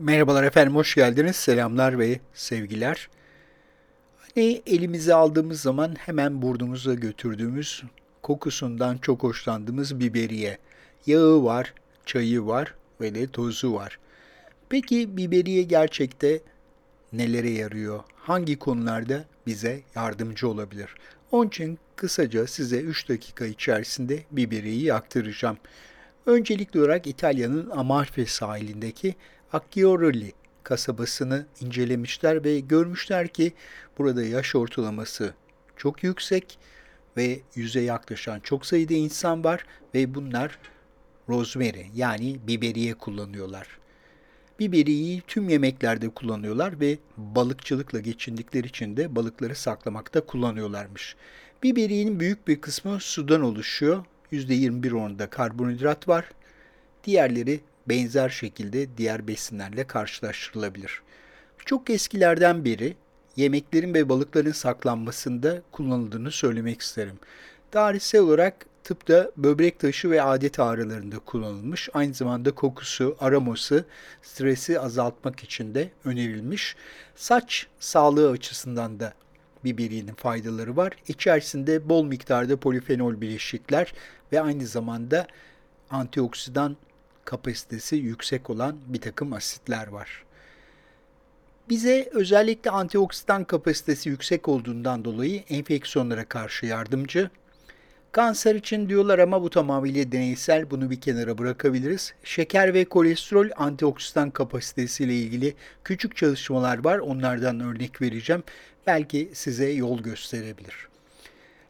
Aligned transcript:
Merhabalar 0.00 0.44
efendim, 0.44 0.74
hoş 0.74 0.94
geldiniz. 0.94 1.36
Selamlar 1.36 1.98
ve 1.98 2.20
sevgiler. 2.34 3.08
Hani 4.18 4.62
elimize 4.66 5.14
aldığımız 5.14 5.60
zaman 5.60 5.94
hemen 5.98 6.42
burnumuza 6.42 6.94
götürdüğümüz, 6.94 7.82
kokusundan 8.22 8.98
çok 8.98 9.22
hoşlandığımız 9.22 10.00
biberiye. 10.00 10.58
Yağı 11.06 11.44
var, 11.44 11.74
çayı 12.06 12.46
var 12.46 12.74
ve 13.00 13.14
de 13.14 13.26
tozu 13.26 13.74
var. 13.74 13.98
Peki 14.68 15.16
biberiye 15.16 15.62
gerçekte 15.62 16.40
nelere 17.12 17.50
yarıyor? 17.50 18.00
Hangi 18.16 18.58
konularda 18.58 19.24
bize 19.46 19.80
yardımcı 19.94 20.48
olabilir? 20.48 20.94
Onun 21.32 21.48
için 21.48 21.78
kısaca 21.96 22.46
size 22.46 22.80
3 22.80 23.08
dakika 23.08 23.46
içerisinde 23.46 24.22
biberiyeyi 24.30 24.94
aktaracağım. 24.94 25.56
Öncelikli 26.26 26.80
olarak 26.80 27.06
İtalya'nın 27.06 27.70
Amalfi 27.70 28.26
sahilindeki 28.26 29.14
Acciaroli 29.52 30.32
kasabasını 30.62 31.46
incelemişler 31.60 32.44
ve 32.44 32.60
görmüşler 32.60 33.28
ki 33.28 33.52
burada 33.98 34.22
yaş 34.22 34.54
ortalaması 34.54 35.34
çok 35.76 36.02
yüksek 36.02 36.58
ve 37.16 37.40
yüze 37.54 37.80
yaklaşan 37.80 38.40
çok 38.40 38.66
sayıda 38.66 38.94
insan 38.94 39.44
var 39.44 39.64
ve 39.94 40.14
bunlar 40.14 40.58
rosemary 41.28 41.86
yani 41.94 42.38
biberiye 42.46 42.94
kullanıyorlar. 42.94 43.78
Biberiyeyi 44.60 45.22
tüm 45.26 45.48
yemeklerde 45.48 46.08
kullanıyorlar 46.08 46.80
ve 46.80 46.98
balıkçılıkla 47.16 48.00
geçindikleri 48.00 48.66
için 48.66 48.96
de 48.96 49.16
balıkları 49.16 49.54
saklamakta 49.54 50.20
kullanıyorlarmış. 50.20 51.16
Biberiyenin 51.62 52.20
büyük 52.20 52.48
bir 52.48 52.60
kısmı 52.60 53.00
sudan 53.00 53.42
oluşuyor. 53.42 54.04
%21 54.32 54.94
oranında 54.94 55.30
karbonhidrat 55.30 56.08
var. 56.08 56.30
Diğerleri 57.04 57.60
benzer 57.88 58.28
şekilde 58.28 58.96
diğer 58.96 59.28
besinlerle 59.28 59.86
karşılaştırılabilir. 59.86 61.02
Çok 61.64 61.90
eskilerden 61.90 62.64
beri 62.64 62.96
yemeklerin 63.36 63.94
ve 63.94 64.08
balıkların 64.08 64.52
saklanmasında 64.52 65.62
kullanıldığını 65.72 66.30
söylemek 66.30 66.80
isterim. 66.80 67.18
Tarihsel 67.70 68.20
olarak 68.20 68.66
tıpta 68.84 69.30
böbrek 69.36 69.78
taşı 69.78 70.10
ve 70.10 70.22
adet 70.22 70.60
ağrılarında 70.60 71.18
kullanılmış. 71.18 71.88
Aynı 71.94 72.14
zamanda 72.14 72.50
kokusu, 72.50 73.16
aroması, 73.20 73.84
stresi 74.22 74.80
azaltmak 74.80 75.44
için 75.44 75.74
de 75.74 75.90
önerilmiş. 76.04 76.76
Saç 77.16 77.66
sağlığı 77.80 78.30
açısından 78.30 79.00
da 79.00 79.12
biberiyenin 79.64 80.14
faydaları 80.14 80.76
var. 80.76 80.92
İçerisinde 81.08 81.88
bol 81.88 82.04
miktarda 82.04 82.56
polifenol 82.56 83.20
bileşikler 83.20 83.92
ve 84.32 84.40
aynı 84.40 84.66
zamanda 84.66 85.26
antioksidan 85.90 86.76
kapasitesi 87.28 87.96
yüksek 87.96 88.50
olan 88.50 88.76
bir 88.86 89.00
takım 89.00 89.32
asitler 89.32 89.88
var. 89.88 90.24
Bize 91.68 92.08
özellikle 92.12 92.70
antioksidan 92.70 93.44
kapasitesi 93.44 94.08
yüksek 94.08 94.48
olduğundan 94.48 95.04
dolayı 95.04 95.42
enfeksiyonlara 95.48 96.24
karşı 96.24 96.66
yardımcı. 96.66 97.30
Kanser 98.12 98.54
için 98.54 98.88
diyorlar 98.88 99.18
ama 99.18 99.42
bu 99.42 99.50
tamamıyla 99.50 100.12
deneysel 100.12 100.70
bunu 100.70 100.90
bir 100.90 101.00
kenara 101.00 101.38
bırakabiliriz. 101.38 102.14
Şeker 102.24 102.74
ve 102.74 102.84
kolesterol 102.84 103.48
antioksidan 103.56 104.30
kapasitesiyle 104.30 105.14
ilgili 105.14 105.54
küçük 105.84 106.16
çalışmalar 106.16 106.84
var. 106.84 106.98
Onlardan 106.98 107.60
örnek 107.60 108.02
vereceğim. 108.02 108.42
Belki 108.86 109.30
size 109.32 109.70
yol 109.70 109.98
gösterebilir. 109.98 110.88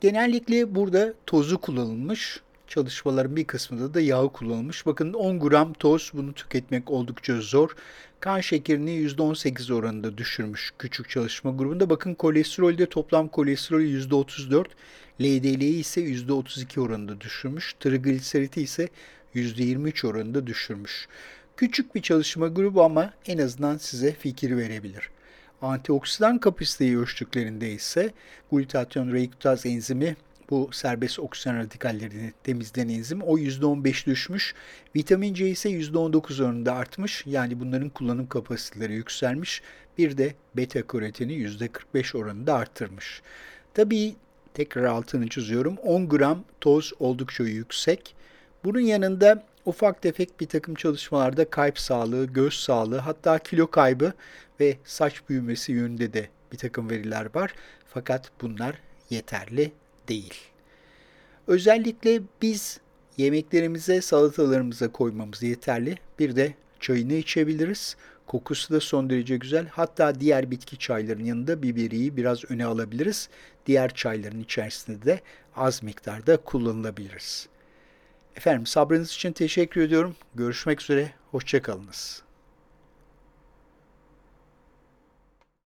Genellikle 0.00 0.74
burada 0.74 1.14
tozu 1.26 1.60
kullanılmış 1.60 2.40
çalışmaların 2.70 3.36
bir 3.36 3.44
kısmında 3.44 3.94
da 3.94 4.00
yağı 4.00 4.32
kullanılmış. 4.32 4.86
Bakın 4.86 5.12
10 5.12 5.40
gram 5.40 5.72
toz 5.72 6.10
bunu 6.14 6.32
tüketmek 6.32 6.90
oldukça 6.90 7.40
zor. 7.40 7.70
Kan 8.20 8.40
şekerini 8.40 8.90
%18 8.90 9.74
oranında 9.74 10.18
düşürmüş 10.18 10.72
küçük 10.78 11.10
çalışma 11.10 11.50
grubunda. 11.50 11.90
Bakın 11.90 12.14
kolesterolde 12.14 12.86
toplam 12.86 13.28
kolesterolü 13.28 14.00
%34, 14.00 14.64
LDL'yi 15.20 15.80
ise 15.80 16.00
%32 16.00 16.80
oranında 16.80 17.20
düşürmüş. 17.20 17.74
Trigliseriti 17.80 18.62
ise 18.62 18.88
%23 19.34 20.06
oranında 20.06 20.46
düşürmüş. 20.46 21.08
Küçük 21.56 21.94
bir 21.94 22.02
çalışma 22.02 22.48
grubu 22.48 22.82
ama 22.82 23.12
en 23.26 23.38
azından 23.38 23.76
size 23.76 24.12
fikir 24.12 24.56
verebilir. 24.56 25.10
Antioksidan 25.62 26.38
kapasiteyi 26.38 26.98
ölçtüklerinde 26.98 27.72
ise 27.72 28.12
glutatyon 28.52 29.12
reduktaz 29.12 29.66
enzimi 29.66 30.16
bu 30.50 30.68
serbest 30.72 31.18
oksijen 31.18 31.58
radikallerini 31.58 32.32
temizleyen 32.44 32.88
enzim 32.88 33.22
o 33.22 33.38
%15 33.38 34.06
düşmüş. 34.06 34.54
Vitamin 34.96 35.34
C 35.34 35.48
ise 35.48 35.70
%19 35.70 36.42
oranında 36.44 36.74
artmış. 36.74 37.22
Yani 37.26 37.60
bunların 37.60 37.88
kullanım 37.88 38.26
kapasiteleri 38.26 38.92
yükselmiş. 38.92 39.62
Bir 39.98 40.18
de 40.18 40.34
beta 40.56 40.86
karoteni 40.86 41.32
%45 41.32 42.18
oranında 42.18 42.54
arttırmış. 42.54 43.22
Tabii 43.74 44.14
tekrar 44.54 44.84
altını 44.84 45.28
çiziyorum. 45.28 45.76
10 45.76 46.08
gram 46.08 46.44
toz 46.60 46.92
oldukça 46.98 47.44
yüksek. 47.44 48.14
Bunun 48.64 48.80
yanında 48.80 49.44
ufak 49.64 50.02
tefek 50.02 50.40
bir 50.40 50.46
takım 50.46 50.74
çalışmalarda 50.74 51.50
kalp 51.50 51.78
sağlığı, 51.78 52.24
göz 52.24 52.54
sağlığı 52.54 52.98
hatta 52.98 53.38
kilo 53.38 53.70
kaybı 53.70 54.12
ve 54.60 54.76
saç 54.84 55.22
büyümesi 55.28 55.72
yönünde 55.72 56.12
de 56.12 56.28
bir 56.52 56.58
takım 56.58 56.90
veriler 56.90 57.34
var. 57.34 57.54
Fakat 57.86 58.30
bunlar 58.40 58.74
yeterli 59.10 59.72
değil. 60.10 60.34
Özellikle 61.46 62.22
biz 62.42 62.80
yemeklerimize, 63.16 64.00
salatalarımıza 64.00 64.92
koymamız 64.92 65.42
yeterli. 65.42 65.96
Bir 66.18 66.36
de 66.36 66.54
çayını 66.80 67.12
içebiliriz. 67.12 67.96
Kokusu 68.26 68.74
da 68.74 68.80
son 68.80 69.10
derece 69.10 69.36
güzel. 69.36 69.66
Hatta 69.68 70.20
diğer 70.20 70.50
bitki 70.50 70.78
çaylarının 70.78 71.24
yanında 71.24 71.62
biberiyi 71.62 72.16
biraz 72.16 72.50
öne 72.50 72.64
alabiliriz. 72.64 73.28
Diğer 73.66 73.94
çayların 73.94 74.40
içerisinde 74.40 75.04
de 75.04 75.20
az 75.56 75.82
miktarda 75.82 76.36
kullanılabiliriz. 76.36 77.48
Efendim 78.36 78.66
sabrınız 78.66 79.12
için 79.12 79.32
teşekkür 79.32 79.80
ediyorum. 79.80 80.16
Görüşmek 80.34 80.82
üzere. 80.82 81.10
Hoşçakalınız. 81.30 82.29